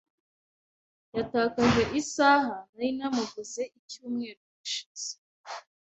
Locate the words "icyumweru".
3.79-4.41